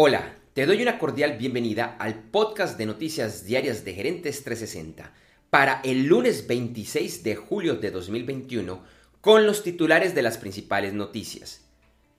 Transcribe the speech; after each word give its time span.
Hola, 0.00 0.36
te 0.54 0.64
doy 0.64 0.80
una 0.80 0.96
cordial 0.96 1.38
bienvenida 1.38 1.96
al 1.98 2.22
podcast 2.22 2.78
de 2.78 2.86
noticias 2.86 3.44
diarias 3.44 3.84
de 3.84 3.94
Gerentes 3.94 4.44
360 4.44 5.12
para 5.50 5.80
el 5.82 6.06
lunes 6.06 6.46
26 6.46 7.24
de 7.24 7.34
julio 7.34 7.74
de 7.74 7.90
2021 7.90 8.80
con 9.20 9.44
los 9.44 9.64
titulares 9.64 10.14
de 10.14 10.22
las 10.22 10.38
principales 10.38 10.94
noticias. 10.94 11.64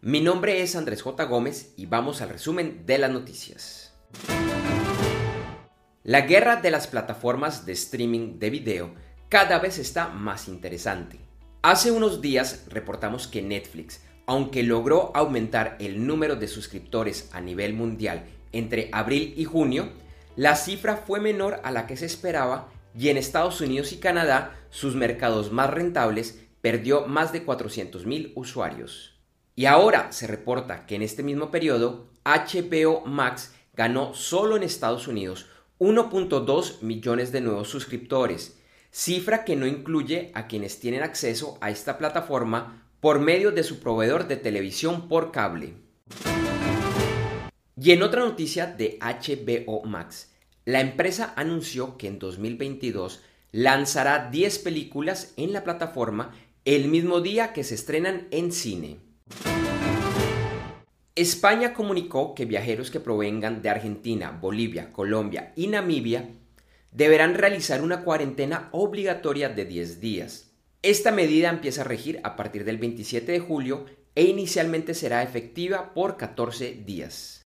Mi 0.01 0.19
nombre 0.19 0.61
es 0.61 0.75
Andrés 0.75 1.01
J. 1.01 1.23
Gómez 1.23 1.71
y 1.77 1.85
vamos 1.85 2.21
al 2.21 2.27
resumen 2.27 2.85
de 2.85 2.97
las 2.97 3.11
noticias. 3.11 3.93
La 6.03 6.19
guerra 6.19 6.57
de 6.57 6.71
las 6.71 6.87
plataformas 6.87 7.65
de 7.65 7.71
streaming 7.71 8.39
de 8.39 8.49
video 8.49 8.93
cada 9.29 9.57
vez 9.57 9.77
está 9.79 10.09
más 10.09 10.49
interesante. 10.49 11.17
Hace 11.61 11.91
unos 11.91 12.19
días 12.19 12.65
reportamos 12.67 13.29
que 13.29 13.41
Netflix 13.41 14.01
aunque 14.29 14.61
logró 14.61 15.11
aumentar 15.15 15.75
el 15.79 16.05
número 16.05 16.35
de 16.35 16.47
suscriptores 16.47 17.31
a 17.33 17.41
nivel 17.41 17.73
mundial 17.73 18.25
entre 18.51 18.87
abril 18.91 19.33
y 19.35 19.45
junio, 19.45 19.89
la 20.35 20.55
cifra 20.55 20.97
fue 20.97 21.19
menor 21.19 21.59
a 21.63 21.71
la 21.71 21.87
que 21.87 21.97
se 21.97 22.05
esperaba 22.05 22.69
y 22.95 23.09
en 23.09 23.17
Estados 23.17 23.59
Unidos 23.59 23.91
y 23.91 23.97
Canadá, 23.97 24.55
sus 24.69 24.93
mercados 24.93 25.51
más 25.51 25.71
rentables, 25.71 26.45
perdió 26.61 27.07
más 27.07 27.33
de 27.33 27.43
400.000 27.43 28.33
usuarios. 28.35 29.15
Y 29.55 29.65
ahora 29.65 30.11
se 30.11 30.27
reporta 30.27 30.85
que 30.85 30.93
en 30.93 31.01
este 31.01 31.23
mismo 31.23 31.49
periodo, 31.49 32.05
HBO 32.23 33.01
Max 33.07 33.55
ganó 33.73 34.13
solo 34.13 34.57
en 34.57 34.61
Estados 34.61 35.07
Unidos 35.07 35.47
1.2 35.79 36.83
millones 36.83 37.31
de 37.31 37.41
nuevos 37.41 37.69
suscriptores, 37.69 38.59
cifra 38.91 39.43
que 39.43 39.55
no 39.55 39.65
incluye 39.65 40.31
a 40.35 40.45
quienes 40.45 40.79
tienen 40.79 41.01
acceso 41.01 41.57
a 41.61 41.71
esta 41.71 41.97
plataforma 41.97 42.85
por 42.99 43.19
medio 43.19 43.51
de 43.51 43.63
su 43.63 43.79
proveedor 43.79 44.27
de 44.27 44.37
televisión 44.37 45.07
por 45.07 45.31
cable. 45.31 45.73
Y 47.81 47.91
en 47.91 48.03
otra 48.03 48.21
noticia 48.21 48.65
de 48.65 48.99
HBO 48.99 49.83
Max, 49.85 50.33
la 50.65 50.81
empresa 50.81 51.33
anunció 51.37 51.97
que 51.97 52.07
en 52.07 52.19
2022 52.19 53.21
lanzará 53.51 54.29
10 54.29 54.59
películas 54.59 55.33
en 55.37 55.53
la 55.53 55.63
plataforma 55.63 56.35
el 56.65 56.89
mismo 56.89 57.21
día 57.21 57.53
que 57.53 57.63
se 57.63 57.75
estrenan 57.75 58.27
en 58.31 58.51
cine. 58.51 58.97
España 61.15 61.73
comunicó 61.73 62.35
que 62.35 62.45
viajeros 62.45 62.91
que 62.91 62.99
provengan 62.99 63.61
de 63.61 63.69
Argentina, 63.69 64.31
Bolivia, 64.31 64.91
Colombia 64.93 65.53
y 65.55 65.67
Namibia 65.67 66.29
deberán 66.91 67.35
realizar 67.35 67.81
una 67.81 68.03
cuarentena 68.03 68.69
obligatoria 68.71 69.49
de 69.49 69.65
10 69.65 69.99
días. 69.99 70.48
Esta 70.81 71.11
medida 71.11 71.49
empieza 71.49 71.81
a 71.81 71.83
regir 71.83 72.21
a 72.23 72.37
partir 72.37 72.63
del 72.63 72.77
27 72.77 73.33
de 73.33 73.39
julio 73.41 73.85
e 74.15 74.23
inicialmente 74.23 74.93
será 74.93 75.23
efectiva 75.23 75.93
por 75.93 76.15
14 76.15 76.71
días. 76.85 77.43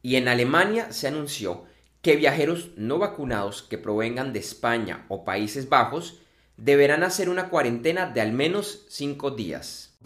Y 0.00 0.14
en 0.14 0.28
Alemania 0.28 0.92
se 0.92 1.08
anunció 1.08 1.64
que 2.02 2.14
viajeros 2.14 2.70
no 2.76 2.98
vacunados 2.98 3.62
que 3.62 3.78
provengan 3.78 4.32
de 4.32 4.38
España 4.38 5.06
o 5.08 5.24
Países 5.24 5.68
Bajos 5.68 6.20
deberán 6.56 7.02
hacer 7.02 7.28
una 7.28 7.48
cuarentena 7.48 8.06
de 8.06 8.20
al 8.20 8.32
menos 8.32 8.86
5 8.88 9.32
días. 9.32 9.98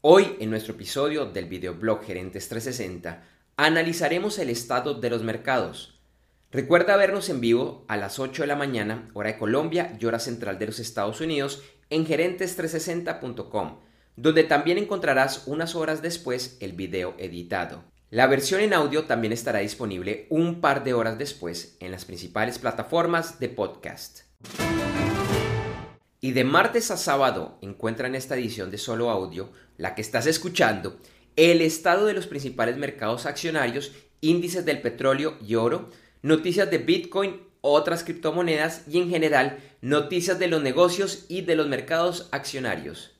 Hoy 0.00 0.36
en 0.38 0.50
nuestro 0.50 0.74
episodio 0.74 1.26
del 1.26 1.46
videoblog 1.46 2.04
Gerentes 2.04 2.48
360 2.48 3.24
analizaremos 3.56 4.38
el 4.38 4.50
estado 4.50 4.94
de 4.94 5.10
los 5.10 5.24
mercados, 5.24 5.95
Recuerda 6.52 6.96
vernos 6.96 7.28
en 7.28 7.40
vivo 7.40 7.84
a 7.88 7.96
las 7.96 8.20
8 8.20 8.42
de 8.42 8.46
la 8.46 8.54
mañana, 8.54 9.10
hora 9.14 9.32
de 9.32 9.38
Colombia 9.38 9.96
y 10.00 10.06
hora 10.06 10.20
central 10.20 10.60
de 10.60 10.66
los 10.66 10.78
Estados 10.78 11.20
Unidos, 11.20 11.62
en 11.90 12.06
gerentes360.com, 12.06 13.78
donde 14.14 14.44
también 14.44 14.78
encontrarás 14.78 15.42
unas 15.46 15.74
horas 15.74 16.02
después 16.02 16.56
el 16.60 16.72
video 16.72 17.14
editado. 17.18 17.84
La 18.10 18.28
versión 18.28 18.60
en 18.60 18.74
audio 18.74 19.06
también 19.06 19.32
estará 19.32 19.58
disponible 19.58 20.28
un 20.30 20.60
par 20.60 20.84
de 20.84 20.94
horas 20.94 21.18
después 21.18 21.76
en 21.80 21.90
las 21.90 22.04
principales 22.04 22.60
plataformas 22.60 23.40
de 23.40 23.48
podcast. 23.48 24.20
Y 26.20 26.30
de 26.30 26.44
martes 26.44 26.92
a 26.92 26.96
sábado 26.96 27.58
encuentra 27.60 28.06
en 28.06 28.14
esta 28.14 28.36
edición 28.36 28.70
de 28.70 28.78
solo 28.78 29.10
audio, 29.10 29.50
la 29.76 29.96
que 29.96 30.00
estás 30.00 30.26
escuchando, 30.26 30.98
el 31.34 31.60
estado 31.60 32.06
de 32.06 32.14
los 32.14 32.28
principales 32.28 32.76
mercados 32.76 33.26
accionarios, 33.26 33.92
índices 34.20 34.64
del 34.64 34.80
petróleo 34.80 35.36
y 35.44 35.56
oro, 35.56 35.90
noticias 36.22 36.70
de 36.70 36.78
Bitcoin, 36.78 37.40
otras 37.60 38.04
criptomonedas 38.04 38.82
y 38.88 38.98
en 38.98 39.10
general 39.10 39.58
noticias 39.80 40.38
de 40.38 40.48
los 40.48 40.62
negocios 40.62 41.26
y 41.28 41.42
de 41.42 41.56
los 41.56 41.68
mercados 41.68 42.28
accionarios. 42.32 43.12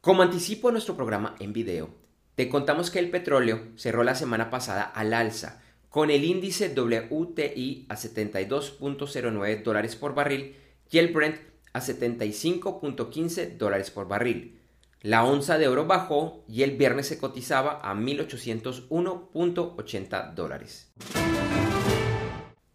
Como 0.00 0.22
anticipo 0.22 0.68
a 0.68 0.72
nuestro 0.72 0.96
programa 0.96 1.36
en 1.38 1.52
video, 1.52 1.90
te 2.34 2.48
contamos 2.48 2.90
que 2.90 2.98
el 2.98 3.10
petróleo 3.10 3.68
cerró 3.76 4.02
la 4.04 4.14
semana 4.14 4.50
pasada 4.50 4.82
al 4.82 5.12
alza, 5.12 5.62
con 5.90 6.10
el 6.10 6.24
índice 6.24 6.68
WTI 6.74 7.86
a 7.88 7.96
72.09 7.96 9.62
dólares 9.62 9.94
por 9.94 10.14
barril 10.14 10.56
y 10.90 10.98
el 10.98 11.12
Brent 11.12 11.36
a 11.72 11.80
75.15 11.80 13.56
dólares 13.58 13.90
por 13.90 14.08
barril. 14.08 14.61
La 15.02 15.24
onza 15.24 15.58
de 15.58 15.66
oro 15.66 15.86
bajó 15.86 16.44
y 16.46 16.62
el 16.62 16.76
viernes 16.76 17.08
se 17.08 17.18
cotizaba 17.18 17.80
a 17.82 17.92
1.801.80 17.92 20.34
dólares. 20.34 20.92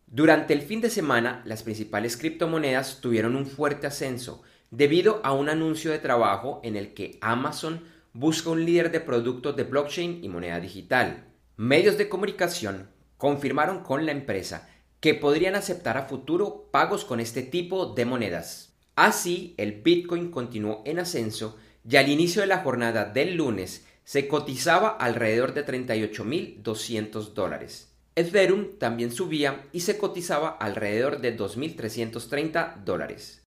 Durante 0.07 0.53
el 0.53 0.61
fin 0.61 0.81
de 0.81 0.89
semana, 0.89 1.41
las 1.45 1.63
principales 1.63 2.17
criptomonedas 2.17 2.99
tuvieron 2.99 3.37
un 3.37 3.45
fuerte 3.45 3.87
ascenso 3.87 4.41
debido 4.71 5.21
a 5.23 5.31
un 5.31 5.47
anuncio 5.47 5.89
de 5.89 5.99
trabajo 5.99 6.59
en 6.65 6.75
el 6.75 6.93
que 6.93 7.17
Amazon 7.21 7.85
busca 8.11 8.49
un 8.49 8.65
líder 8.65 8.91
de 8.91 8.99
productos 8.99 9.55
de 9.55 9.63
blockchain 9.63 10.21
y 10.21 10.27
moneda 10.27 10.59
digital. 10.59 11.29
Medios 11.55 11.97
de 11.97 12.09
comunicación 12.09 12.89
confirmaron 13.15 13.83
con 13.83 14.05
la 14.05 14.11
empresa 14.11 14.67
que 14.99 15.13
podrían 15.13 15.55
aceptar 15.55 15.97
a 15.97 16.07
futuro 16.07 16.67
pagos 16.71 17.05
con 17.05 17.21
este 17.21 17.41
tipo 17.41 17.93
de 17.93 18.03
monedas. 18.03 18.73
Así, 18.97 19.55
el 19.57 19.81
Bitcoin 19.81 20.29
continuó 20.29 20.81
en 20.83 20.99
ascenso 20.99 21.55
y 21.89 21.95
al 21.95 22.09
inicio 22.09 22.41
de 22.41 22.47
la 22.47 22.59
jornada 22.59 23.05
del 23.05 23.35
lunes 23.35 23.85
se 24.03 24.27
cotizaba 24.27 24.89
alrededor 24.89 25.53
de 25.53 25.65
38.200 25.65 27.33
dólares. 27.33 27.93
Ethereum 28.15 28.77
también 28.77 29.11
subía 29.11 29.63
y 29.71 29.81
se 29.81 29.97
cotizaba 29.97 30.49
alrededor 30.49 31.21
de 31.21 31.37
2.330 31.37 32.83
dólares. 32.83 33.43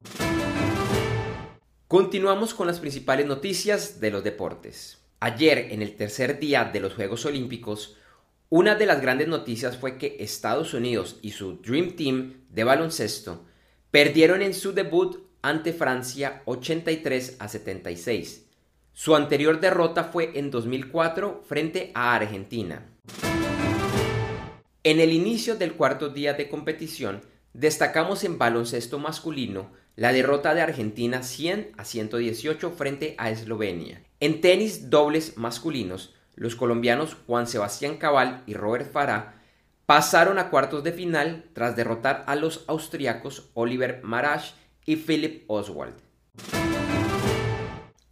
Continuamos 1.87 2.55
con 2.55 2.67
las 2.67 2.79
principales 2.79 3.27
noticias 3.27 4.01
de 4.01 4.11
los 4.11 4.25
deportes. 4.25 4.99
Ayer, 5.19 5.69
en 5.73 5.83
el 5.83 5.97
tercer 5.97 6.39
día 6.39 6.65
de 6.65 6.81
los 6.81 6.95
Juegos 6.95 7.27
Olímpicos, 7.27 7.97
una 8.49 8.75
de 8.75 8.87
las 8.87 9.03
grandes 9.03 9.29
noticias 9.29 9.77
fue 9.77 9.99
que 9.99 10.17
Estados 10.21 10.73
Unidos 10.73 11.19
y 11.21 11.33
su 11.33 11.57
Dream 11.57 11.97
Team 11.97 12.47
de 12.49 12.65
baloncesto 12.65 13.45
perdieron 13.91 14.41
en 14.41 14.55
su 14.55 14.73
debut 14.73 15.30
ante 15.43 15.73
Francia 15.73 16.43
83 16.45 17.37
a 17.39 17.49
76. 17.49 18.47
Su 18.93 19.17
anterior 19.17 19.61
derrota 19.61 20.05
fue 20.05 20.33
en 20.35 20.51
2004 20.51 21.43
frente 21.47 21.91
a 21.95 22.15
Argentina. 22.15 22.87
En 24.83 25.01
el 25.01 25.13
inicio 25.13 25.57
del 25.57 25.75
cuarto 25.75 26.09
día 26.09 26.35
de 26.35 26.49
competición, 26.49 27.23
destacamos 27.53 28.25
en 28.25 28.39
baloncesto 28.39 28.99
masculino 28.99 29.71
la 29.97 30.13
derrota 30.13 30.55
de 30.55 30.63
Argentina 30.63 31.23
100 31.23 31.73
a 31.77 31.85
118 31.85 32.71
frente 32.71 33.15
a 33.19 33.31
Eslovenia. 33.31 34.03
En 34.21 34.41
tenis 34.41 34.89
dobles 34.89 35.37
masculinos, 35.37 36.15
los 36.35 36.57
colombianos 36.57 37.17
Juan 37.27 37.47
Sebastián 37.47 37.99
Cabal 37.99 38.43
y 38.47 38.55
Robert 38.55 38.91
Farah 38.91 39.35
pasaron 39.85 40.39
a 40.39 40.49
cuartos 40.51 40.85
de 40.85 40.93
final 40.93 41.45
tras 41.53 41.77
derrotar 41.77 42.25
a 42.27 42.37
los 42.37 42.65
austriacos 42.69 43.51
Oliver 43.55 44.01
Marash 44.03 44.53
y 44.91 44.97
Philip 44.97 45.45
Oswald. 45.47 45.95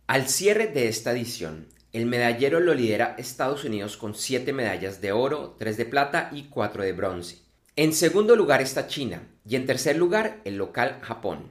Al 0.06 0.28
cierre 0.28 0.68
de 0.68 0.86
esta 0.86 1.10
edición, 1.10 1.66
el 1.92 2.06
medallero 2.06 2.60
lo 2.60 2.72
lidera 2.72 3.16
Estados 3.18 3.64
Unidos 3.64 3.96
con 3.96 4.14
7 4.14 4.52
medallas 4.52 5.00
de 5.00 5.10
oro, 5.10 5.56
3 5.58 5.76
de 5.76 5.84
plata 5.86 6.30
y 6.32 6.44
4 6.44 6.84
de 6.84 6.92
bronce. 6.92 7.38
En 7.74 7.92
segundo 7.92 8.36
lugar 8.36 8.62
está 8.62 8.86
China 8.86 9.26
y 9.44 9.56
en 9.56 9.66
tercer 9.66 9.96
lugar 9.96 10.40
el 10.44 10.56
local 10.56 11.00
Japón. 11.02 11.48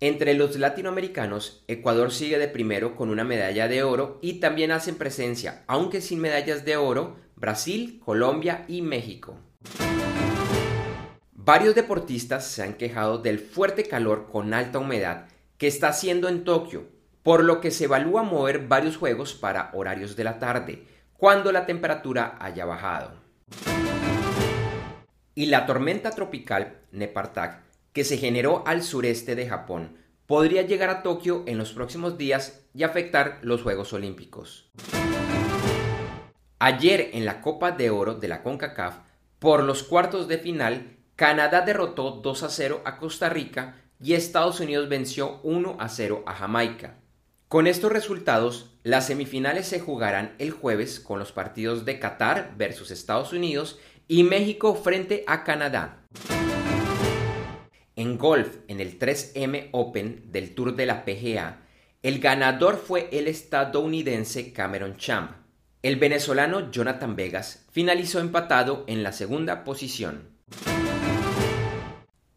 Entre 0.00 0.32
los 0.32 0.58
latinoamericanos, 0.58 1.62
Ecuador 1.68 2.10
sigue 2.10 2.38
de 2.38 2.48
primero 2.48 2.96
con 2.96 3.10
una 3.10 3.24
medalla 3.24 3.68
de 3.68 3.82
oro 3.82 4.18
y 4.22 4.40
también 4.40 4.72
hacen 4.72 4.94
presencia, 4.94 5.62
aunque 5.66 6.00
sin 6.00 6.20
medallas 6.20 6.64
de 6.64 6.78
oro, 6.78 7.16
Brasil, 7.36 8.00
Colombia 8.02 8.64
y 8.66 8.80
México. 8.80 9.36
Varios 11.42 11.74
deportistas 11.74 12.46
se 12.46 12.62
han 12.62 12.74
quejado 12.74 13.16
del 13.16 13.38
fuerte 13.38 13.84
calor 13.84 14.28
con 14.30 14.52
alta 14.52 14.78
humedad 14.78 15.24
que 15.56 15.68
está 15.68 15.88
haciendo 15.88 16.28
en 16.28 16.44
Tokio, 16.44 16.88
por 17.22 17.44
lo 17.44 17.62
que 17.62 17.70
se 17.70 17.84
evalúa 17.84 18.22
mover 18.22 18.68
varios 18.68 18.98
juegos 18.98 19.32
para 19.32 19.70
horarios 19.72 20.16
de 20.16 20.24
la 20.24 20.38
tarde, 20.38 20.84
cuando 21.16 21.50
la 21.50 21.64
temperatura 21.64 22.36
haya 22.40 22.66
bajado. 22.66 23.14
Y 25.34 25.46
la 25.46 25.64
tormenta 25.64 26.10
tropical 26.10 26.82
Nepartak, 26.92 27.62
que 27.94 28.04
se 28.04 28.18
generó 28.18 28.62
al 28.66 28.82
sureste 28.82 29.34
de 29.34 29.48
Japón, 29.48 29.96
podría 30.26 30.60
llegar 30.60 30.90
a 30.90 31.02
Tokio 31.02 31.44
en 31.46 31.56
los 31.56 31.72
próximos 31.72 32.18
días 32.18 32.66
y 32.74 32.82
afectar 32.82 33.38
los 33.40 33.62
Juegos 33.62 33.94
Olímpicos. 33.94 34.70
Ayer 36.58 37.10
en 37.14 37.24
la 37.24 37.40
Copa 37.40 37.72
de 37.72 37.88
Oro 37.88 38.14
de 38.16 38.28
la 38.28 38.42
CONCACAF, 38.42 38.98
por 39.38 39.62
los 39.62 39.82
cuartos 39.82 40.28
de 40.28 40.36
final, 40.36 40.99
Canadá 41.20 41.60
derrotó 41.60 42.12
2 42.12 42.42
a 42.44 42.48
0 42.48 42.80
a 42.86 42.96
Costa 42.96 43.28
Rica 43.28 43.76
y 44.02 44.14
Estados 44.14 44.58
Unidos 44.58 44.88
venció 44.88 45.38
1 45.42 45.76
a 45.78 45.90
0 45.90 46.24
a 46.26 46.32
Jamaica. 46.32 46.96
Con 47.46 47.66
estos 47.66 47.92
resultados, 47.92 48.78
las 48.84 49.08
semifinales 49.08 49.66
se 49.66 49.80
jugarán 49.80 50.34
el 50.38 50.50
jueves 50.50 50.98
con 50.98 51.18
los 51.18 51.30
partidos 51.30 51.84
de 51.84 51.98
Qatar 51.98 52.54
versus 52.56 52.90
Estados 52.90 53.34
Unidos 53.34 53.78
y 54.08 54.22
México 54.22 54.74
frente 54.74 55.22
a 55.26 55.44
Canadá. 55.44 56.06
En 57.96 58.16
golf, 58.16 58.56
en 58.68 58.80
el 58.80 58.98
3M 58.98 59.68
Open 59.72 60.32
del 60.32 60.54
Tour 60.54 60.74
de 60.74 60.86
la 60.86 61.04
PGA, 61.04 61.66
el 62.02 62.18
ganador 62.20 62.78
fue 62.78 63.10
el 63.12 63.28
estadounidense 63.28 64.54
Cameron 64.54 64.96
Champ. 64.96 65.32
El 65.82 65.96
venezolano 65.96 66.70
Jonathan 66.70 67.14
Vegas 67.14 67.66
finalizó 67.70 68.20
empatado 68.20 68.84
en 68.86 69.02
la 69.02 69.12
segunda 69.12 69.64
posición. 69.64 70.39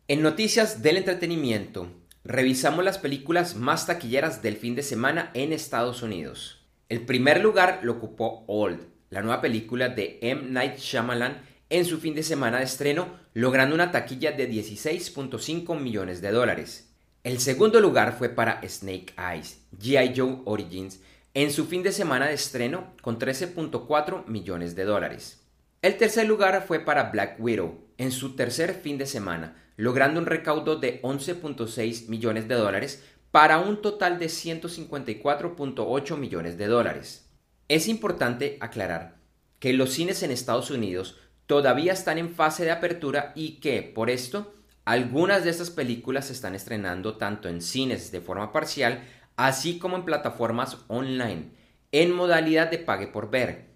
En 0.09 0.21
noticias 0.21 0.81
del 0.83 0.97
entretenimiento, 0.97 1.87
revisamos 2.25 2.83
las 2.83 2.97
películas 2.97 3.55
más 3.55 3.87
taquilleras 3.87 4.41
del 4.41 4.57
fin 4.57 4.75
de 4.75 4.83
semana 4.83 5.31
en 5.33 5.53
Estados 5.53 6.01
Unidos. 6.01 6.59
El 6.89 7.05
primer 7.05 7.39
lugar 7.39 7.79
lo 7.83 7.93
ocupó 7.93 8.43
Old, 8.47 8.81
la 9.09 9.21
nueva 9.21 9.39
película 9.39 9.87
de 9.87 10.19
M. 10.21 10.49
Night 10.49 10.75
Shyamalan 10.77 11.41
en 11.69 11.85
su 11.85 12.01
fin 12.01 12.15
de 12.15 12.23
semana 12.23 12.57
de 12.57 12.65
estreno, 12.65 13.17
logrando 13.33 13.75
una 13.75 13.91
taquilla 13.91 14.33
de 14.33 14.51
16.5 14.51 15.79
millones 15.79 16.19
de 16.19 16.31
dólares. 16.31 16.93
El 17.23 17.39
segundo 17.39 17.79
lugar 17.79 18.17
fue 18.17 18.27
para 18.27 18.61
Snake 18.67 19.13
Eyes, 19.17 19.61
G.I. 19.79 20.13
Joe 20.17 20.39
Origins, 20.43 20.99
en 21.33 21.49
su 21.49 21.65
fin 21.65 21.81
de 21.81 21.93
semana 21.93 22.27
de 22.27 22.33
estreno 22.33 22.93
con 23.01 23.19
13.4 23.19 24.27
millones 24.27 24.75
de 24.75 24.83
dólares. 24.83 25.42
El 25.83 25.97
tercer 25.97 26.25
lugar 26.25 26.63
fue 26.65 26.79
para 26.79 27.11
Black 27.11 27.35
Widow, 27.39 27.77
en 27.97 28.13
su 28.13 28.37
tercer 28.37 28.73
fin 28.73 28.97
de 28.97 29.05
semana, 29.05 29.61
logrando 29.75 30.17
un 30.17 30.25
recaudo 30.25 30.77
de 30.77 31.01
11.6 31.01 32.07
millones 32.07 32.47
de 32.47 32.55
dólares 32.55 33.03
para 33.31 33.59
un 33.59 33.81
total 33.81 34.17
de 34.17 34.27
154.8 34.27 36.15
millones 36.15 36.57
de 36.57 36.67
dólares. 36.67 37.29
Es 37.67 37.89
importante 37.89 38.57
aclarar 38.61 39.17
que 39.59 39.73
los 39.73 39.91
cines 39.91 40.23
en 40.23 40.31
Estados 40.31 40.71
Unidos 40.71 41.19
todavía 41.47 41.91
están 41.91 42.17
en 42.17 42.33
fase 42.33 42.63
de 42.63 42.71
apertura 42.71 43.33
y 43.35 43.59
que, 43.59 43.81
por 43.81 44.09
esto, 44.09 44.55
algunas 44.85 45.43
de 45.43 45.49
estas 45.49 45.69
películas 45.69 46.27
se 46.27 46.33
están 46.33 46.55
estrenando 46.55 47.17
tanto 47.17 47.49
en 47.49 47.61
cines 47.61 48.09
de 48.09 48.21
forma 48.21 48.53
parcial, 48.53 49.03
así 49.35 49.79
como 49.79 49.97
en 49.97 50.05
plataformas 50.05 50.77
online, 50.87 51.51
en 51.91 52.13
modalidad 52.13 52.71
de 52.71 52.77
pague 52.77 53.07
por 53.07 53.29
ver. 53.29 53.72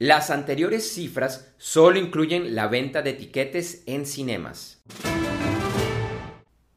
Las 0.00 0.30
anteriores 0.30 0.92
cifras 0.92 1.52
solo 1.56 1.98
incluyen 1.98 2.54
la 2.54 2.68
venta 2.68 3.02
de 3.02 3.10
etiquetes 3.10 3.82
en 3.86 4.06
cinemas. 4.06 4.80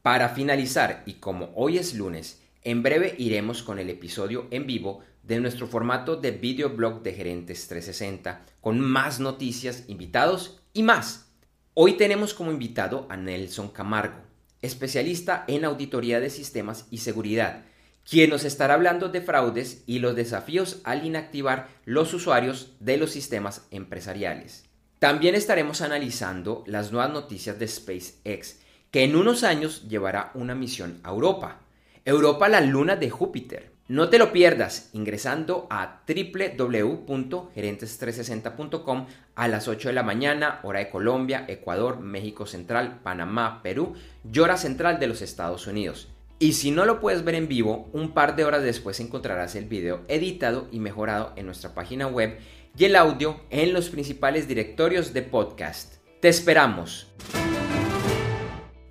Para 0.02 0.30
finalizar, 0.30 1.04
y 1.06 1.16
como 1.20 1.52
hoy 1.54 1.78
es 1.78 1.94
lunes, 1.94 2.42
en 2.64 2.82
breve 2.82 3.14
iremos 3.20 3.62
con 3.62 3.78
el 3.78 3.92
episodio 3.92 4.48
en 4.50 4.66
vivo 4.66 5.02
de 5.22 5.40
nuestro 5.40 5.68
formato 5.68 6.16
de 6.16 6.32
videoblog 6.32 7.04
de 7.04 7.14
Gerentes 7.14 7.68
360, 7.68 8.44
con 8.60 8.80
más 8.80 9.20
noticias, 9.20 9.84
invitados 9.88 10.60
y 10.74 10.82
más. 10.82 11.32
Hoy 11.76 11.98
tenemos 11.98 12.34
como 12.34 12.52
invitado 12.52 13.06
a 13.08 13.18
Nelson 13.18 13.70
Camargo, 13.70 14.18
especialista 14.64 15.46
en 15.48 15.64
auditoría 15.64 16.20
de 16.20 16.32
sistemas 16.32 16.88
y 16.90 16.98
seguridad, 16.98 17.66
quien 18.10 18.30
nos 18.30 18.44
estará 18.44 18.74
hablando 18.74 19.10
de 19.10 19.22
fraudes 19.22 19.84
y 19.86 20.00
los 20.00 20.16
desafíos 20.16 20.82
al 20.84 21.06
inactivar 21.06 21.70
los 21.86 22.14
usuarios 22.14 22.74
de 22.80 22.98
los 22.98 23.12
sistemas 23.12 23.68
empresariales. 23.72 24.66
También 25.00 25.34
estaremos 25.34 25.82
analizando 25.82 26.64
las 26.68 26.92
nuevas 26.92 27.12
noticias 27.12 27.58
de 27.58 27.68
SpaceX, 27.68 28.60
que 28.92 29.04
en 29.04 29.16
unos 29.16 29.44
años 29.44 29.88
llevará 29.88 30.30
una 30.36 30.54
misión 30.54 31.00
a 31.04 31.10
Europa. 31.10 31.62
Europa 32.06 32.50
la 32.50 32.62
luna 32.62 32.96
de 32.96 33.10
Júpiter. 33.10 33.72
No 33.88 34.10
te 34.10 34.20
lo 34.20 34.32
pierdas 34.32 34.90
ingresando 34.94 35.68
a 35.70 36.02
www.gerentes360.com 36.08 39.08
a 39.36 39.48
las 39.48 39.68
8 39.68 39.90
de 39.90 39.94
la 39.94 40.04
mañana, 40.04 40.60
hora 40.64 40.80
de 40.80 40.90
Colombia, 40.90 41.46
Ecuador, 41.48 42.00
México 42.00 42.46
Central, 42.46 43.00
Panamá, 43.04 43.62
Perú 43.64 43.94
y 44.32 44.40
hora 44.40 44.58
central 44.58 45.00
de 45.00 45.08
los 45.08 45.22
Estados 45.22 45.68
Unidos. 45.68 46.10
Y 46.42 46.54
si 46.54 46.72
no 46.72 46.86
lo 46.86 47.00
puedes 47.00 47.24
ver 47.24 47.36
en 47.36 47.48
vivo, 47.48 47.88
un 47.94 48.16
par 48.16 48.36
de 48.36 48.46
horas 48.46 48.64
después 48.64 49.00
encontrarás 49.00 49.54
el 49.56 49.66
video 49.66 50.02
editado 50.08 50.68
y 50.72 50.80
mejorado 50.80 51.34
en 51.36 51.46
nuestra 51.46 51.76
página 51.76 52.08
web 52.08 52.40
y 52.76 52.86
el 52.86 52.96
audio 52.96 53.40
en 53.52 53.74
los 53.74 53.92
principales 53.92 54.48
directorios 54.48 55.14
de 55.14 55.22
podcast. 55.22 55.98
Te 56.20 56.30
esperamos. 56.30 57.14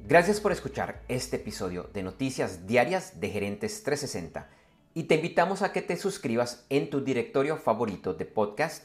Gracias 0.07 0.39
por 0.39 0.53
escuchar 0.53 1.03
este 1.09 1.39
episodio 1.39 1.91
de 1.93 2.05
Noticias 2.05 2.69
Diarias 2.69 3.19
de 3.19 3.31
Gerentes 3.31 3.83
360 3.83 4.49
y 4.95 5.03
te 5.03 5.17
invitamos 5.17 5.63
a 5.63 5.73
que 5.73 5.83
te 5.83 5.97
suscribas 5.97 6.67
en 6.69 6.89
tu 6.89 7.01
directorio 7.01 7.57
favorito 7.57 8.15
de 8.15 8.27
podcast 8.27 8.85